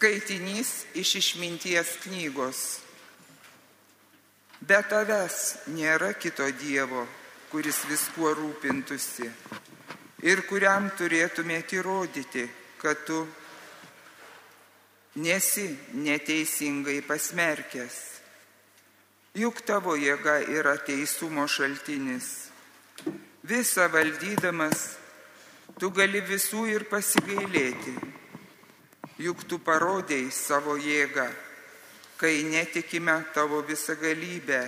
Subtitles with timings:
[0.00, 2.58] Skaitinys iš išminties knygos.
[4.64, 5.34] Be tavęs
[5.76, 7.02] nėra kito Dievo,
[7.52, 9.26] kuris viskuo rūpintusi
[10.24, 12.46] ir kuriam turėtumėte įrodyti,
[12.80, 13.18] kad tu
[15.20, 17.98] nesi neteisingai pasmerkęs.
[19.36, 22.30] Juk tavo jėga yra teisumo šaltinis.
[23.44, 24.94] Visą valdydamas,
[25.76, 28.19] tu gali visų ir pasigailėti
[29.20, 31.26] juk tu parodėjai savo jėgą,
[32.16, 34.60] kai netikime tavo visą galybę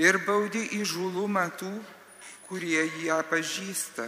[0.00, 1.72] ir baudi įžulumą tų,
[2.48, 4.06] kurie ją pažįsta.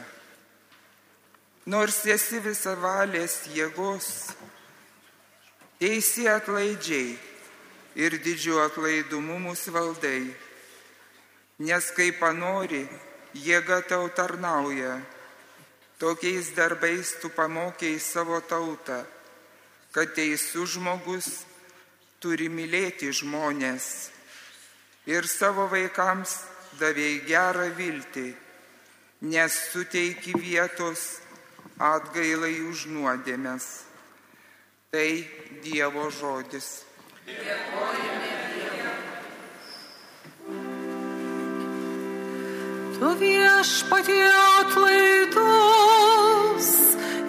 [1.69, 4.09] Nors esi visą valės jėgos,
[5.81, 7.19] teisi atlaidžiai
[8.01, 10.23] ir didžiu atlaidumu mūsų valdai,
[11.61, 12.87] nes kai panori,
[13.37, 14.97] jėga tau tarnauja,
[16.01, 19.03] tokiais darbais tu pamokiai savo tautą
[19.93, 21.29] kad teisus žmogus
[22.21, 24.11] turi mylėti žmonės
[25.09, 26.37] ir savo vaikams
[26.81, 28.29] davėjai gerą viltį,
[29.33, 31.21] nes suteiki vietos
[31.79, 33.67] atgailai už nuodėmės.
[34.89, 35.11] Tai
[35.65, 36.69] Dievo žodis.
[37.29, 38.39] Dėkojame.
[42.99, 44.27] Tu viešpatie
[44.59, 45.39] atlaidus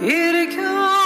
[0.01, 0.98] ir kelias.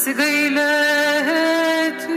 [0.00, 2.16] Pasigailėti.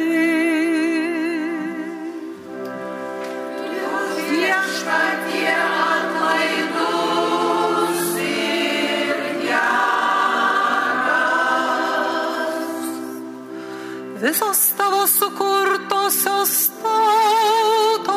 [14.23, 18.13] visos tavo sukurtosios tautos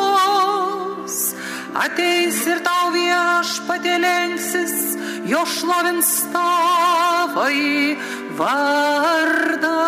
[1.74, 4.94] ateis ir tau viešpatė lenksis,
[5.26, 7.98] jo šlovins tavai
[8.38, 9.82] vardą.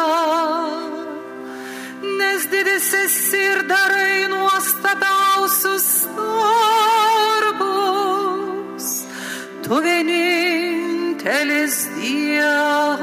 [2.18, 5.88] Nes didis esi ir darai nuostabiausius
[7.08, 7.66] darbus,
[9.62, 12.97] tu vienintelis Dievas.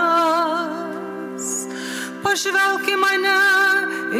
[2.24, 3.42] Pažvelk į mane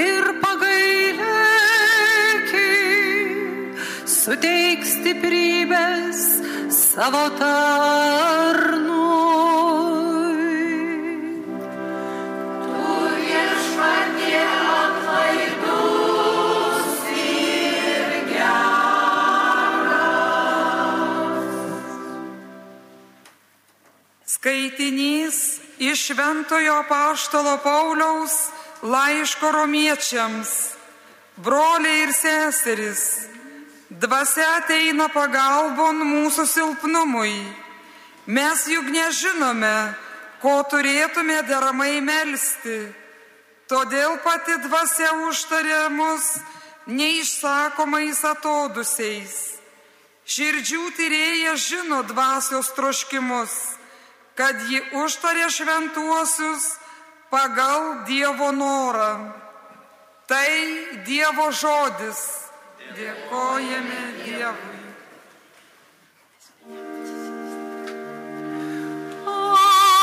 [0.07, 1.27] ir pagailėki,
[4.07, 6.21] suteik stiprybės
[6.79, 8.72] savo tarnu.
[24.43, 28.33] Skaitinys iš Šventojo Paštalo Pauliaus
[28.83, 30.51] laiško romiečiams,
[31.37, 33.03] broliai ir seserys,
[33.87, 37.37] dvasia ateina pagalbon mūsų silpnumui.
[38.27, 39.95] Mes juk nežinome,
[40.43, 42.81] ko turėtume deramai melstį.
[43.71, 46.27] Todėl pati dvasia užtarė mus
[46.91, 49.39] neišsakomais atodusiais.
[50.27, 53.79] Širdžių tyrėja žino dvasios troškimus
[54.43, 56.65] kad ji užtarė šventuosius
[57.31, 59.31] pagal Dievo norą.
[60.27, 60.51] Tai
[61.07, 62.23] Dievo žodis.
[62.97, 64.83] Dėkojame Dievui.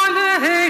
[0.07, 0.69] Alleluja.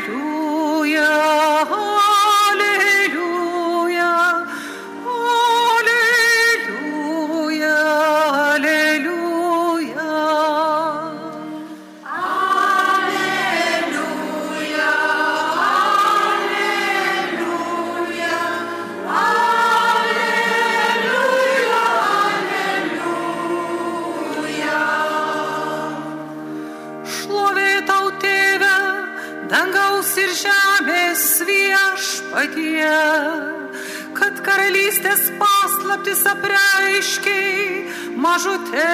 [34.19, 37.85] Kad karalystės paslaptis apreiškiai
[38.25, 38.89] mažutėlę.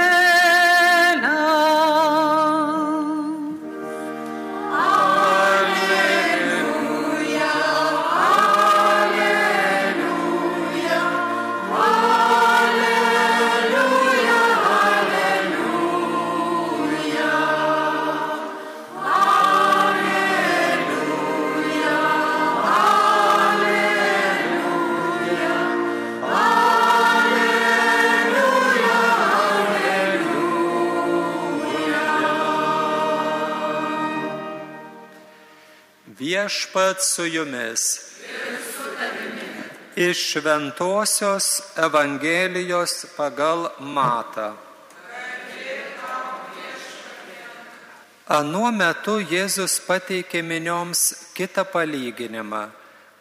[36.45, 38.01] Viešpat su jumis.
[39.95, 44.53] Iš Šventojios Evangelijos pagal Matą.
[48.27, 51.01] Anuo metu Jėzus pateikė minioms
[51.33, 52.67] kitą palyginimą.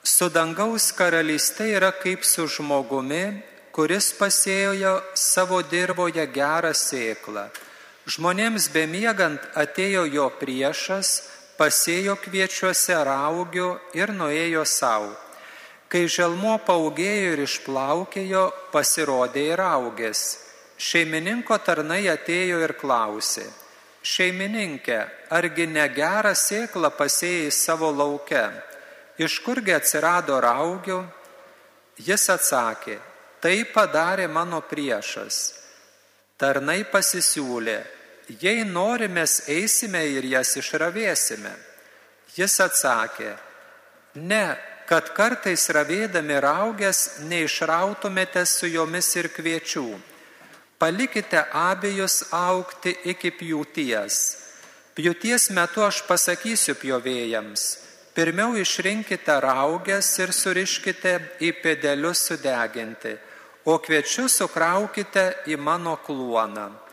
[0.04, 3.40] Su dangaus karalystė yra kaip su žmogumi,
[3.72, 7.48] kuris pasėjo savo dirboje gerą sėklą.
[8.04, 15.12] Žmonėms bemiegant atėjo jo priešas, pasėjo kviečiuose raugių ir nuėjo savo.
[15.88, 20.22] Kai želmo paugėjo ir išplaukėjo, pasirodė ir augės.
[20.74, 23.44] Šeimininko tarnai atėjo ir klausė.
[24.04, 24.98] Šeimininkė,
[25.32, 28.42] argi negerą sėklą pasėjai savo lauke?
[29.16, 30.98] Iš kurgi atsirado raugių?
[32.04, 32.98] Jis atsakė,
[33.40, 35.38] tai padarė mano priešas.
[36.36, 37.78] Tarnai pasisiūlė,
[38.28, 41.52] jei norimės eisime ir jas išravėsime.
[42.34, 43.34] Jis atsakė,
[44.14, 44.56] ne,
[44.88, 49.86] kad kartais ravėdami raugės neišrautumėte su jomis ir kviečių.
[50.78, 54.18] Palikite abejus aukti iki pjūties.
[54.94, 57.62] Pjūties metu aš pasakysiu pjovėjams,
[58.14, 63.16] pirmiau išrinkite raugės ir suriškite į pedelius sudeginti,
[63.66, 66.83] o kviečius sukraukite į mano kluoną.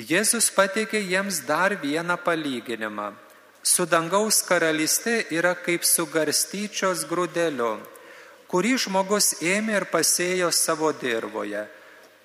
[0.00, 3.12] Jėzus pateikė jiems dar vieną palyginimą.
[3.62, 7.76] Su dangaus karalystė yra kaip su garstyčios grūdeliu,
[8.48, 11.66] kurį žmogus ėmė ir pasėjo savo dirboje.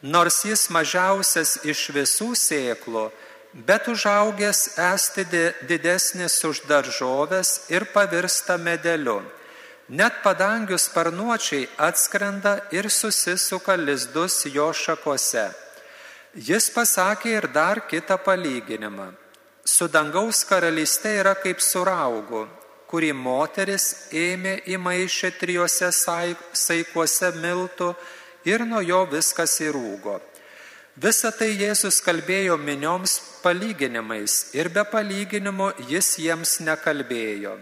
[0.02, 3.12] Nors jis mažiausias iš visų sėklų,
[3.68, 5.28] bet užaugęs esti
[5.68, 9.20] didesnis už daržovės ir pavirsta medeliu.
[9.90, 15.50] Net padangių sparnuočiai atskrenda ir susisuka lizdus jo šakose.
[16.38, 19.08] Jis pasakė ir dar kitą palyginimą.
[19.66, 22.44] Su dangaus karalystė yra kaip su raugu,
[22.86, 25.90] kurį moteris ėmė į maišę trijuose
[26.54, 27.90] saikuose miltų
[28.46, 30.20] ir nuo jo viskas įrūgo.
[30.98, 37.58] Visą tai Jėzus kalbėjo minioms palyginimais ir be palyginimo jis jiems nekalbėjo.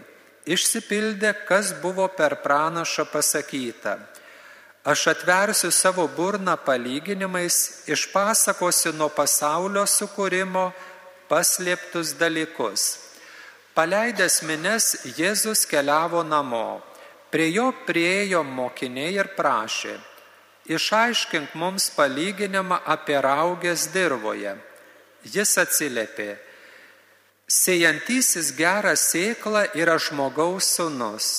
[0.46, 3.96] Išsipildė, kas buvo per pranašą pasakyta.
[4.86, 10.68] Aš atversiu savo burną palyginimais, išpasakosiu nuo pasaulio sukūrimo
[11.26, 12.84] paslėptus dalykus.
[13.74, 14.84] Paleidęs mines,
[15.18, 16.82] Jėzus keliavo namo.
[17.34, 19.96] Prie jo priejo mokiniai ir prašė,
[20.70, 24.52] išaiškink mums palyginimą apie raugės dirboje.
[25.34, 26.28] Jis atsiliepė,
[27.50, 31.32] sėjantysis gerą sėklą yra žmogaus sunus,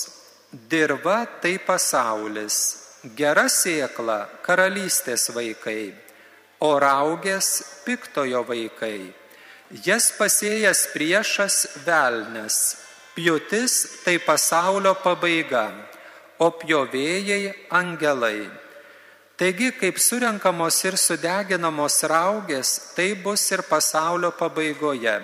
[0.52, 5.94] dirba tai pasaulis gera sėkla karalystės vaikai,
[6.60, 9.12] o raugės piktojo vaikai.
[9.84, 12.76] Jas pasėjęs priešas velnes,
[13.14, 15.68] pjūtis tai pasaulio pabaiga,
[16.38, 18.48] o pjovėjai angelai.
[19.38, 25.20] Taigi, kaip surenkamos ir sudeginamos raugės, tai bus ir pasaulio pabaigoje.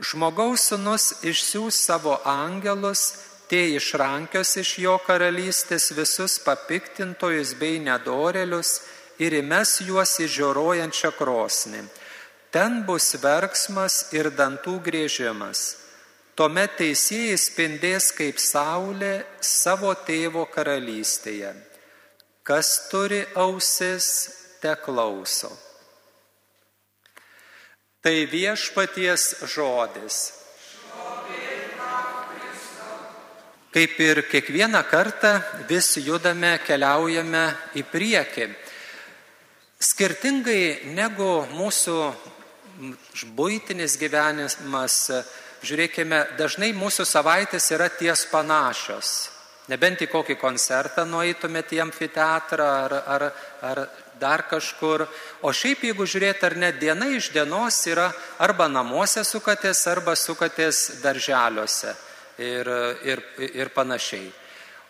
[0.00, 3.21] Žmogaus sunus išsiūs savo angelus
[3.52, 8.78] tie išrankios iš jo karalystės visus papiktintojus bei nedorelius
[9.20, 11.82] ir įmes juos į žioruojančią krosnį.
[12.48, 15.60] Ten bus verksmas ir dantų grėžimas.
[16.32, 19.12] Tuomet teisėjai spindės kaip saulė
[19.44, 21.52] savo tėvo karalystėje.
[22.48, 24.06] Kas turi ausis,
[24.64, 25.52] te klauso.
[28.00, 30.41] Tai viešpaties žodis.
[33.72, 37.46] Kaip ir kiekvieną kartą vis judame, keliaujame
[37.80, 38.50] į priekį.
[39.80, 41.96] Skirtingai negu mūsų
[43.32, 44.98] būtinis gyvenimas,
[45.64, 49.14] žiūrėkime, dažnai mūsų savaitės yra ties panašios.
[49.72, 53.28] Nebent į kokį koncertą nueitumėte į amfiteatrą ar, ar,
[53.64, 53.84] ar
[54.20, 55.08] dar kažkur.
[55.40, 61.00] O šiaip, jeigu žiūrėt, ar net diena iš dienos yra arba namuose sukatės, arba sukatės
[61.00, 61.96] darželiuose.
[62.42, 62.72] Ir,
[63.06, 63.22] ir,
[63.54, 64.28] ir panašiai.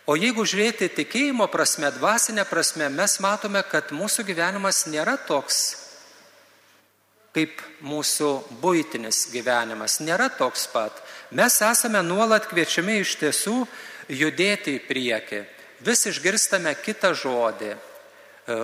[0.09, 5.63] O jeigu žiūrėti tikėjimo prasme, dvasinė prasme, mes matome, kad mūsų gyvenimas nėra toks
[7.33, 8.29] kaip mūsų
[8.61, 10.99] būtinis gyvenimas, nėra toks pat.
[11.33, 13.55] Mes esame nuolat kviečiami iš tiesų
[14.13, 15.41] judėti į priekį.
[15.83, 18.59] Vis išgirstame kitą žodį, e,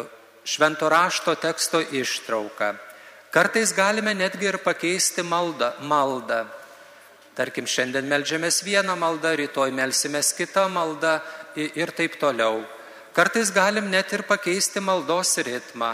[0.46, 2.75] švento rašto teksto ištrauką.
[3.34, 5.74] Kartais galime netgi ir pakeisti maldą.
[5.81, 6.46] maldą.
[7.39, 11.22] Tarkim, šiandien melžiamės vieną maldą, rytoj melsimės kitą maldą
[11.55, 12.65] ir taip toliau.
[13.15, 15.93] Kartais galim net ir pakeisti maldos ritmą.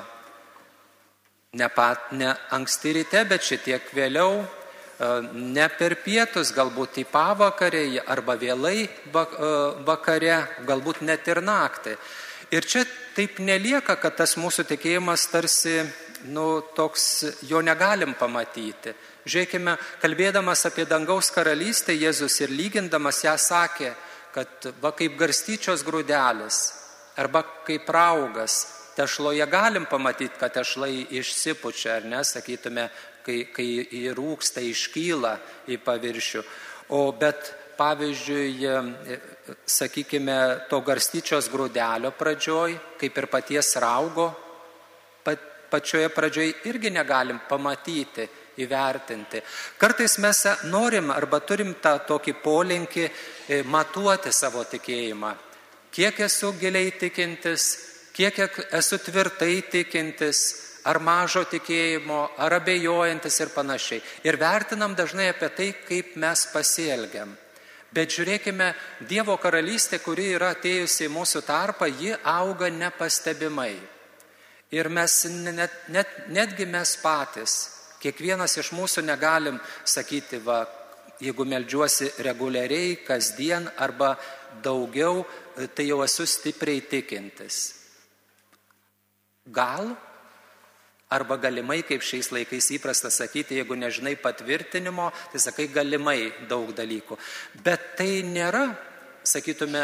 [1.53, 7.85] Ne, pat, ne anksti ryte, bet šitiek vėliau, e, ne per pietus, galbūt į pavakarę
[8.09, 8.89] arba vėlai e,
[9.87, 11.93] vakare, galbūt net ir naktį.
[12.57, 15.83] Ir čia taip nelieka, kad tas mūsų tikėjimas tarsi
[16.25, 17.05] nu, toks
[17.45, 18.97] jo negalim pamatyti.
[19.25, 23.95] Žiūrėkime, kalbėdamas apie dangaus karalystę, Jėzus ir lygindamas ją sakė,
[24.35, 26.59] kad va kaip garstyčios grūdelis
[27.17, 28.59] arba kaip raugas,
[28.95, 32.85] tešloje galim pamatyti, kad tešlai išsipučia, ar ne, sakytume,
[33.25, 33.67] kai, kai
[34.05, 35.33] įrūksta, iškyla
[35.73, 36.43] į paviršių.
[36.93, 38.69] O bet pavyzdžiui,
[39.65, 40.39] sakykime,
[40.69, 44.29] to garstyčios grūdelio pradžioj, kaip ir paties raugo
[45.75, 48.27] pačioje pradžioje irgi negalim pamatyti,
[48.61, 49.41] įvertinti.
[49.77, 55.33] Kartais mes norim arba turim tą tokį polinkį e, matuoti savo tikėjimą.
[55.95, 57.67] Kiek esu giliai tikintis,
[58.15, 58.39] kiek
[58.75, 60.41] esu tvirtai tikintis,
[60.85, 64.03] ar mažo tikėjimo, ar abejojantis ir panašiai.
[64.27, 67.33] Ir vertinam dažnai apie tai, kaip mes pasielgiam.
[67.95, 68.73] Bet žiūrėkime,
[69.07, 73.73] Dievo karalystė, kuri yra atėjusi į mūsų tarpą, ji auga nepastebimai.
[74.75, 77.55] Ir mes net, net, netgi mes patys,
[78.05, 79.57] kiekvienas iš mūsų negalim
[79.87, 80.63] sakyti, va,
[81.21, 84.15] jeigu melžiuosi reguliariai, kasdien arba
[84.63, 85.23] daugiau,
[85.75, 87.61] tai jau esu stipriai tikintis.
[89.45, 89.93] Gal,
[91.13, 97.17] arba galimai, kaip šiais laikais įprasta sakyti, jeigu nežinai patvirtinimo, tai sakai galimai daug dalykų.
[97.63, 98.67] Bet tai nėra
[99.25, 99.83] sakytume,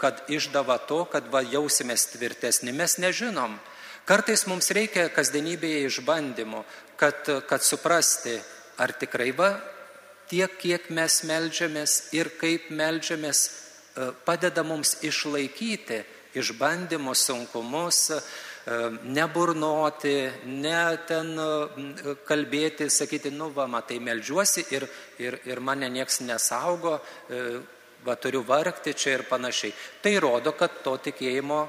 [0.00, 2.72] kad išdava to, kad va jausimės tvirtesni.
[2.72, 3.58] Mes nežinom,
[4.02, 6.64] Kartais mums reikia kasdienybėje išbandymų,
[7.02, 8.36] kad, kad suprasti,
[8.78, 9.50] ar tikrai va
[10.30, 16.02] tiek, kiek mes melžiamės ir kaip melžiamės, e, padeda mums išlaikyti
[16.38, 18.20] išbandymus, sunkumus, e,
[19.18, 20.16] neburnoti,
[20.46, 27.00] ne ten e, kalbėti, sakyti, nu va, matai, melžiuosi ir, ir, ir mane nieks nesaugo,
[28.02, 29.74] va turiu vargti čia ir panašiai.
[30.02, 31.66] Tai rodo, kad to tikėjimo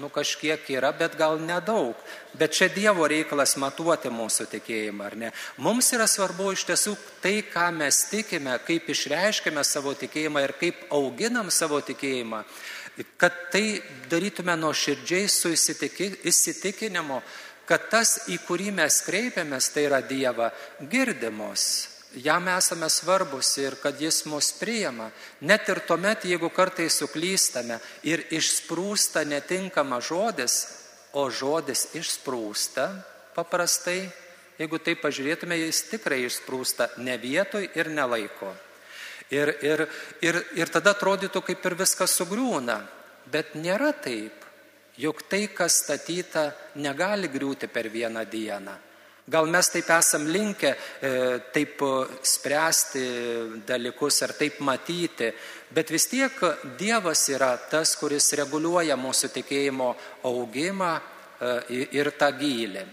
[0.00, 1.96] nu kažkiek yra, bet gal nedaug.
[2.36, 5.32] Bet čia Dievo reikalas matuoti mūsų tikėjimą, ar ne?
[5.62, 10.86] Mums yra svarbu iš tiesų tai, ką mes tikime, kaip išreiškime savo tikėjimą ir kaip
[10.92, 12.44] auginam savo tikėjimą,
[13.16, 17.20] kad tai darytume nuo širdžiai su įsitikinimu,
[17.66, 24.00] kad tas, į kurį mes kreipiamės, tai yra Dieva girdimus jam esame svarbus ir kad
[24.00, 25.10] jis mus priima.
[25.40, 30.56] Net ir tuomet, jeigu kartai suklystame ir išsprūsta netinkama žodis,
[31.16, 32.88] o žodis išsprūsta
[33.36, 34.08] paprastai,
[34.60, 38.52] jeigu tai pažiūrėtume, jis tikrai išsprūsta ne vietoj ir ne laiko.
[39.30, 39.86] Ir, ir,
[40.22, 42.78] ir, ir tada atrodytų, kaip ir viskas sugriūna.
[43.26, 44.44] Bet nėra taip.
[44.96, 48.76] Juk tai, kas statyta, negali griūti per vieną dieną.
[49.26, 51.08] Gal mes taip esam linkę e,
[51.50, 51.80] taip
[52.22, 53.00] spręsti
[53.66, 55.32] dalykus ar taip matyti,
[55.74, 56.36] bet vis tiek
[56.78, 59.88] Dievas yra tas, kuris reguliuoja mūsų tikėjimo
[60.30, 62.84] augimą e, ir tą gylį.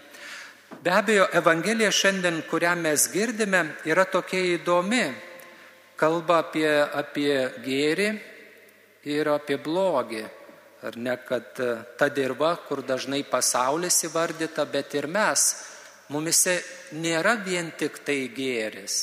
[0.81, 5.03] Be abejo, Evangelija šiandien, kurią mes girdime, yra tokia įdomi.
[6.01, 8.07] Kalba apie, apie gėrį
[9.13, 10.23] ir apie blogį.
[10.83, 11.61] Ar ne, kad
[11.99, 15.45] ta dirba, kur dažnai pasaulis įvardyta, bet ir mes
[16.13, 16.59] Mumise
[16.93, 18.97] nėra vien tik tai gėris,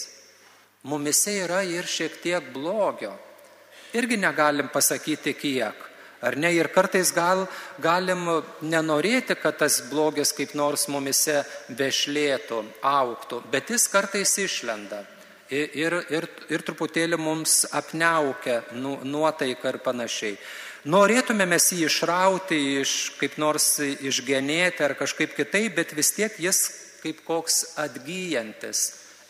[0.87, 3.13] mumise yra ir šiek tiek blogio.
[3.99, 5.91] Irgi negalim pasakyti kiek.
[6.21, 6.53] Ar ne?
[6.53, 7.47] Ir kartais gal,
[7.81, 8.27] galim
[8.61, 11.41] nenorėti, kad tas blogis kaip nors mumise
[11.73, 15.01] vešlėtų, auktų, bet jis kartais išlenda.
[15.51, 20.37] Ir, ir, ir, ir truputėlį mums apniaukia nu, nuotaika ir panašiai.
[20.93, 26.61] Norėtume mes jį išrauti, iš, kaip nors išgenėti ar kažkaip kitaip, bet vis tiek jis
[27.03, 28.83] kaip koks atgyjantis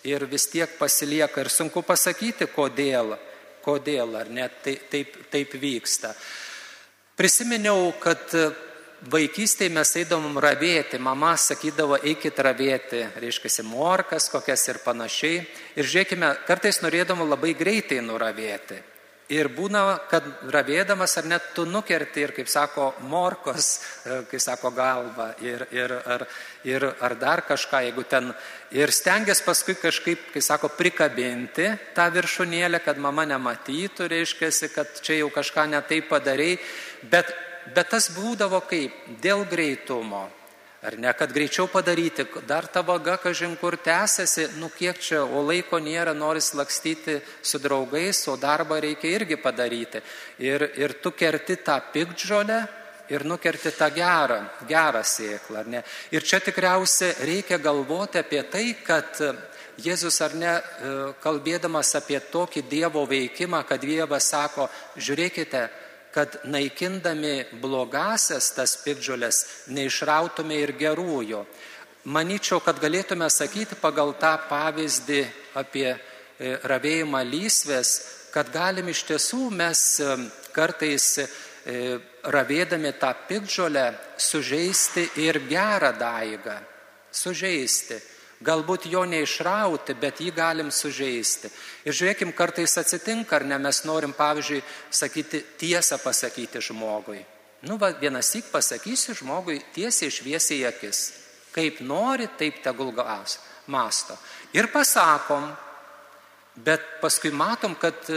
[0.04, 3.16] ir vis tiek pasilieka ir sunku pasakyti, kodėl,
[3.64, 6.14] kodėl ar net taip, taip, taip vyksta.
[7.20, 8.32] Prisiminiau, kad
[9.12, 15.42] vaikystėje mes eidavom ravėti, mama sakydavo, eikit ravėti, reiškia, morkas kokias ir panašiai.
[15.76, 18.80] Ir žiūrėkime, kartais norėdavom labai greitai nuravėti.
[19.30, 23.68] Ir būna, kad ravėdamas ar net tu nukerti ir, kaip sako, morkos,
[24.02, 26.24] e, kaip sako, galva ir, ir, ar,
[26.66, 28.32] ir, ar dar kažką, jeigu ten.
[28.74, 35.20] Ir stengiasi paskui kažkaip, kaip sako, prikabinti tą viršūnėlę, kad mama nematytų, reiškia, kad čia
[35.20, 36.58] jau kažką netai padarėjai.
[37.14, 37.30] Bet,
[37.70, 38.98] bet tas būdavo kaip?
[39.22, 40.26] Dėl greitumo.
[40.80, 45.42] Ar ne, kad greičiau padaryti, dar ta vaga, kažin kur tęsiasi, nu kiek čia, o
[45.44, 50.00] laiko nėra, nori lakstyti su draugais, o darbą reikia irgi padaryti.
[50.40, 52.62] Ir, ir tu kerti tą pikdžolę
[53.12, 55.84] ir nukerti tą gerą, gerą sėklą, ar ne.
[56.16, 59.20] Ir čia tikriausiai reikia galvoti apie tai, kad
[59.80, 60.54] Jėzus ar ne,
[61.22, 65.62] kalbėdamas apie tokį Dievo veikimą, kad Dievas sako, žiūrėkite,
[66.14, 71.44] kad naikindami blogasias tas pikdžiulės neišrautume ir gerųjų.
[72.10, 75.20] Maničiau, kad galėtume sakyti pagal tą pavyzdį
[75.60, 75.98] apie e,
[76.64, 77.90] ravėjimą lysvės,
[78.32, 80.16] kad galim iš tiesų mes e,
[80.56, 81.26] kartais e,
[82.24, 83.84] ravėdami tą pikdžiolę
[84.16, 86.56] sužeisti ir gerą daigą.
[87.12, 88.00] Sužeisti.
[88.40, 91.50] Galbūt jo neišrauti, bet jį galim sužeisti.
[91.84, 97.20] Ir žiūrėkim, kartais atsitinka, ar ne mes norim, pavyzdžiui, sakyti tiesą pasakyti žmogui.
[97.68, 101.00] Nu, va, vienas tik pasakysiu žmogui tiesiai šviesiai akis.
[101.52, 103.36] Kaip nori, taip tegul gaus.
[103.68, 104.16] Masto.
[104.56, 105.44] Ir pasakom,
[106.56, 108.08] bet paskui matom, kad,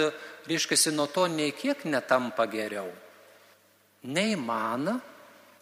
[0.47, 2.87] reiškia, nuo to nei kiek netampa geriau.
[4.07, 4.87] Nei man,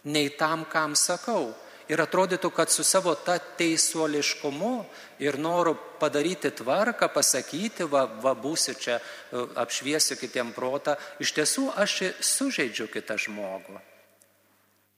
[0.06, 1.50] nei tam, kam sakau.
[1.92, 4.72] Ir atrodytų, kad su savo ta teisuoliškumu
[5.20, 11.66] ir noru padaryti tvarką, pasakyti, va, va būsiu čia, e, apšviesiu kitiem protą, iš tiesų
[11.76, 13.76] aš sužeidžiu kitą žmogų.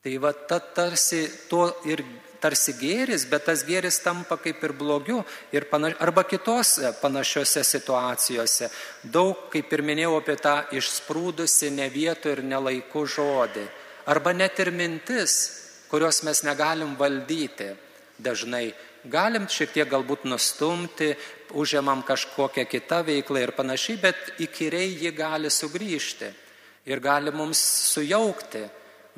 [0.05, 2.05] Tai va ta tarsi to ir
[2.45, 5.23] tarsi gėris, bet tas gėris tampa kaip ir blogiu.
[5.57, 8.69] Ir panaš, arba kitose panašiose situacijose.
[9.03, 13.65] Daug, kaip ir minėjau, apie tą išsprūdusi ne vietų ir nelaikų žodį.
[14.13, 15.64] Arba net ir mintis,
[15.95, 17.69] kurios mes negalim valdyti
[18.19, 18.73] dažnai.
[19.07, 21.13] Galim šiek tiek galbūt nustumti,
[21.55, 26.33] užėmam kažkokią kitą veiklą ir panašiai, bet įkyriai ji gali sugrįžti
[26.91, 28.65] ir gali mums sujaukti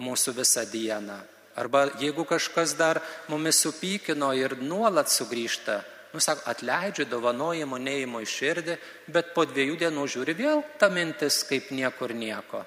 [0.05, 1.17] mūsų visą dieną.
[1.57, 3.01] Arba jeigu kažkas dar
[3.33, 5.81] mumis supykino ir nuolat sugrįžta,
[6.13, 8.81] nu sako, atleidžiu, dovanojimu, neįimu į širdį,
[9.17, 12.67] bet po dviejų dienų žiūri vėl ta mintis kaip niekur nieko.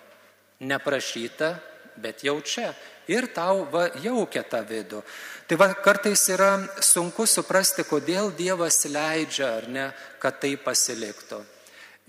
[0.66, 1.60] Neprašyta,
[2.02, 2.74] bet jau čia
[3.10, 5.02] ir tau va, jaukia tą vidų.
[5.50, 6.52] Tai va, kartais yra
[6.86, 9.88] sunku suprasti, kodėl Dievas leidžia ar ne,
[10.22, 11.42] kad tai pasiliktų.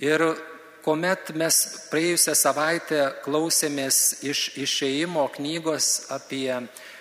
[0.04, 0.24] Ir
[0.84, 1.56] kuomet mes
[1.90, 6.52] praėjusią savaitę klausėmės iš išeimo knygos apie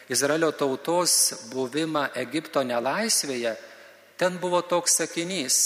[0.09, 1.13] Izraelio tautos
[1.51, 3.53] buvimą Egipto nelaisvėje,
[4.17, 5.59] ten buvo toks sakinys,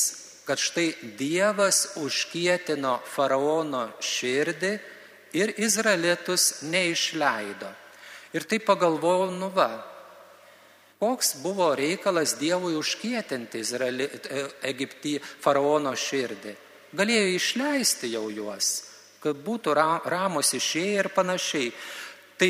[0.45, 4.73] kad štai Dievas užkietino faraono širdį
[5.33, 7.71] ir izraelitus neišleido.
[8.33, 9.69] Ir tai pagalvojau, nu va,
[11.03, 16.55] koks buvo reikalas Dievui užkietinti Izraeli, e, Egiptį faraono širdį.
[16.97, 18.69] Galėjo išleisti jau juos,
[19.21, 21.71] kad būtų ramus išėję ir panašiai.
[22.37, 22.49] Tai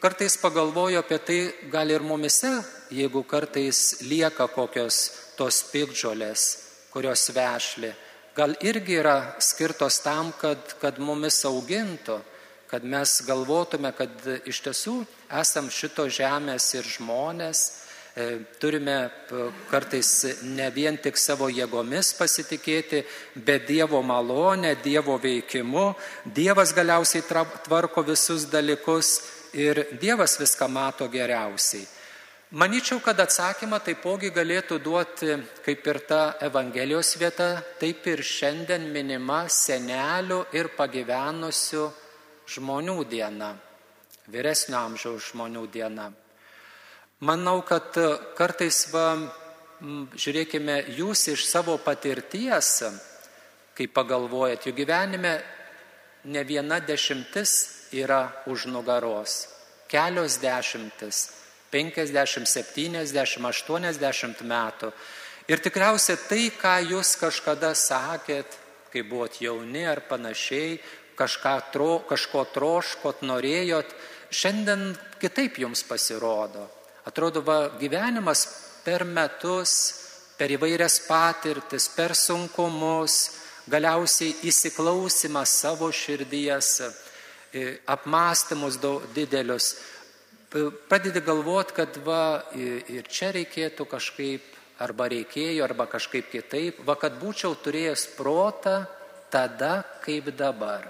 [0.00, 1.38] kartais pagalvoju apie tai,
[1.70, 2.52] gal ir mumise,
[2.90, 5.00] jeigu kartais lieka kokios
[5.36, 6.44] tos pikdžiolės,
[6.92, 7.92] kurios vešli,
[8.34, 12.18] gal irgi yra skirtos tam, kad, kad mumis augintų
[12.70, 14.10] kad mes galvotume, kad
[14.46, 14.94] iš tiesų
[15.40, 17.62] esam šito žemės ir žmonės,
[18.14, 18.26] e,
[18.60, 19.10] turime
[19.70, 20.10] kartais
[20.44, 23.04] ne vien tik savo jėgomis pasitikėti,
[23.34, 25.94] bet Dievo malonę, Dievo veikimu.
[26.24, 27.24] Dievas galiausiai
[27.64, 29.20] tvarko visus dalykus
[29.52, 31.86] ir Dievas viską mato geriausiai.
[32.48, 35.34] Maničiau, kad atsakymą taipogi galėtų duoti
[35.66, 41.82] kaip ir ta Evangelijos vieta, taip ir šiandien minima senelių ir pagyvenusių
[42.48, 43.52] žmonių diena,
[44.32, 46.08] vyresnio amžiaus žmonių diena.
[47.20, 48.08] Manau, kad e,
[48.38, 49.16] kartais, va,
[50.18, 52.70] žiūrėkime, jūs iš savo patirties,
[53.78, 55.34] kai pagalvojat, jų gyvenime
[56.30, 57.52] ne viena dešimtis
[57.94, 59.46] yra už nugaros,
[59.90, 61.28] kelios dešimtis,
[61.72, 64.92] 50, 70, 80 metų.
[65.48, 68.58] Ir tikriausiai tai, ką jūs kažkada sakėt,
[68.92, 70.78] kai buvot jauni ar panašiai,
[71.72, 73.94] tro, kažko troškot, norėjot,
[74.30, 76.68] šiandien kitaip jums pasirodo.
[77.08, 78.46] Atrodo, va, gyvenimas
[78.84, 79.72] per metus,
[80.38, 86.80] per įvairias patirtis, per sunkumus, galiausiai įsiklausimas savo širdies,
[87.52, 88.78] e, apmąstymus
[89.14, 89.74] didelius,
[90.88, 97.18] pradedi galvoti, kad va ir čia reikėtų kažkaip, arba reikėjo, arba kažkaip kitaip, va kad
[97.20, 98.86] būčiau turėjęs protą
[99.30, 100.86] tada, kaip dabar.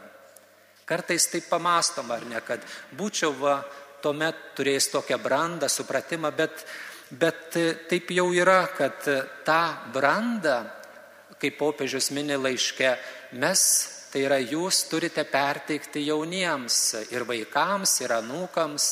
[0.89, 2.65] Kartais taip pamastom, ar ne, kad
[2.97, 3.59] būčiau va
[4.03, 6.65] tuomet turėjęs tokią brandą, supratimą, bet,
[7.11, 7.59] bet
[7.91, 9.05] taip jau yra, kad
[9.45, 10.63] tą brandą,
[11.39, 12.97] kaip popiežius mini laiške,
[13.39, 13.63] mes
[14.09, 16.79] Tai yra jūs turite perteikti jauniems
[17.13, 18.87] ir vaikams, ir anūkams.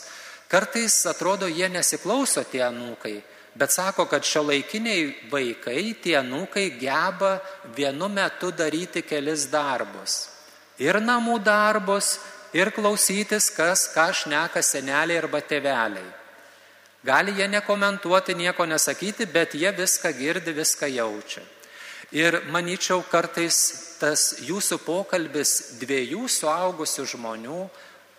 [0.47, 3.15] Kartais atrodo, jie nesiklauso tie anūkai,
[3.57, 7.39] bet sako, kad šio laikiniai vaikai, tie anūkai geba
[7.77, 10.36] vienu metu daryti kelis darbus.
[10.83, 12.19] Ir namų darbus,
[12.53, 16.07] ir klausytis, kas ką šneka seneliai arba teveliai.
[17.07, 21.43] Gali jie nekomentuoti, nieko nesakyti, bet jie viską girdi, viską jaučia.
[22.15, 23.57] Ir manyčiau, kartais
[24.01, 27.61] tas jūsų pokalbis dviejų suaugusių žmonių,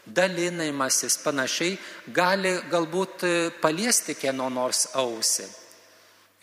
[0.07, 3.25] dalinimasis panašiai, gali galbūt
[3.61, 5.47] paliesti kieno nors ausį.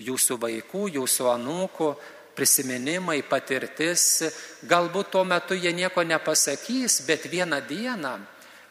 [0.05, 1.91] Jūsų vaikų, jūsų anūkų
[2.35, 4.25] prisiminimai, patirtis,
[4.67, 8.15] galbūt tuo metu jie nieko nepasakys, bet vieną dieną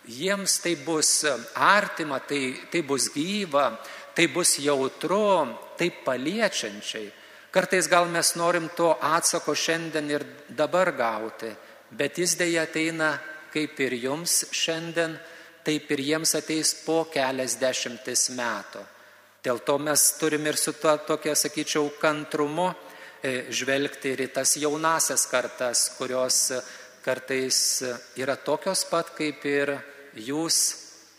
[0.07, 1.23] jiems tai bus
[1.55, 3.79] artima, tai, tai bus gyva,
[4.13, 5.47] tai bus jautru,
[5.77, 7.11] tai paliečiančiai.
[7.53, 11.51] Kartais gal mes norim to atsako šiandien ir dabar gauti,
[11.93, 13.13] bet jis dėja ateina
[13.53, 15.13] kaip ir jums šiandien,
[15.63, 18.81] taip ir jiems ateis po keliasdešimtis metų.
[19.43, 22.71] Dėl to mes turim ir su tuo tokia, sakyčiau, kantrumu
[23.23, 26.51] žvelgti ir į tas jaunasias kartas, kurios
[27.03, 27.57] kartais
[28.19, 29.73] yra tokios pat kaip ir
[30.19, 30.59] jūs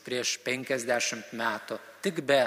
[0.05, 2.43] prieš 50 metų, tik be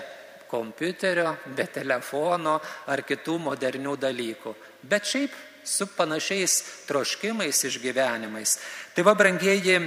[0.47, 4.53] kompiuterio, be telefono ar kitų modernių dalykų.
[4.87, 5.33] Bet šiaip
[5.67, 8.57] su panašiais troškimais, išgyvenimais.
[8.95, 9.79] Tai va, brangieji,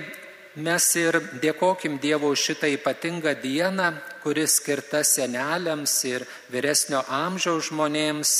[0.61, 8.35] mes ir dėkokim Dievo už šitą ypatingą dieną, kuris skirta seneliams ir vyresnio amžiaus žmonėms.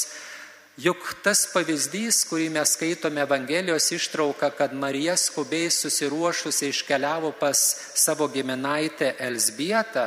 [0.81, 7.59] Juk tas pavyzdys, kurį mes skaitome Evangelijos ištrauką, kad Marija skubiai susiruošusi iškeliavo pas
[7.99, 10.07] savo giminaitę Elsbietą,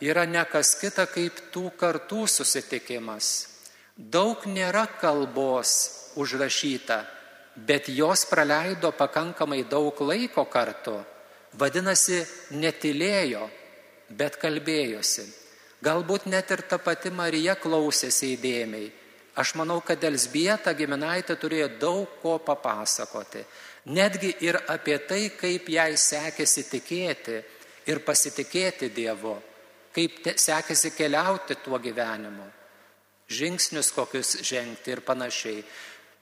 [0.00, 3.30] yra ne kas kita kaip tų kartų susitikimas.
[3.96, 5.72] Daug nėra kalbos
[6.14, 7.00] užrašyta,
[7.56, 11.00] bet jos praleido pakankamai daug laiko kartu.
[11.58, 12.22] Vadinasi,
[12.54, 13.48] netilėjo,
[14.14, 15.26] bet kalbėjosi.
[15.82, 18.92] Galbūt net ir ta pati Marija klausėsi įdėmiai.
[19.38, 23.44] Aš manau, kad Elsbieta giminaitė turėjo daug ko papasakoti.
[23.94, 27.38] Netgi ir apie tai, kaip jai sekėsi tikėti
[27.88, 29.36] ir pasitikėti Dievu
[29.98, 32.46] kaip sekėsi keliauti tuo gyvenimu,
[33.28, 35.62] žingsnius kokius žengti ir panašiai.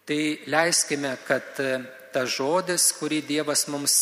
[0.07, 0.21] Tai
[0.53, 1.81] leiskime, kad e,
[2.15, 3.97] ta žodis, kurį Dievas mums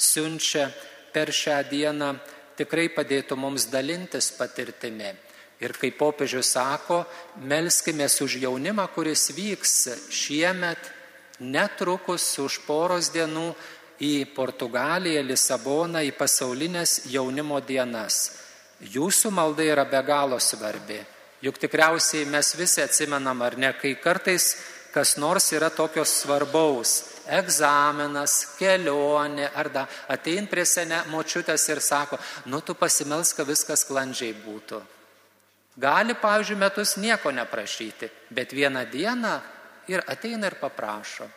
[0.00, 0.68] siunčia
[1.12, 2.12] per šią dieną,
[2.56, 5.10] tikrai padėtų mums dalintis patirtimi.
[5.60, 7.04] Ir kaip popiežius sako,
[7.44, 9.74] melskime už jaunimą, kuris vyks
[10.08, 10.90] šiemet
[11.40, 13.52] netrukus už poros dienų
[14.00, 18.38] į Portugaliją, Lisaboną, į pasaulinės jaunimo dienas.
[18.80, 21.00] Jūsų malda yra be galo svarbi.
[21.44, 24.54] Juk tikriausiai mes visi atsimenam, ar ne, kai kartais
[24.92, 27.02] kas nors yra tokios svarbaus-
[27.40, 33.84] egzaminas, kelionė, ar da, atein prie senė močiutės ir sako, nu tu pasimelsk, kad viskas
[33.84, 34.82] sklandžiai būtų.
[35.80, 39.34] Gali, pavyzdžiui, metus nieko neprašyti, bet vieną dieną
[39.88, 41.28] ir ateina ir paprašo.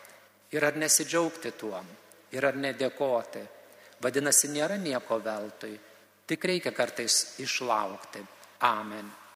[0.52, 1.86] Ir ar nesidžiaugti tuom,
[2.36, 3.42] ir ar nedėkoti.
[4.04, 5.74] Vadinasi, nėra nieko veltui.
[6.28, 8.20] Tik reikia kartais išlaukti.
[8.68, 9.23] Amen.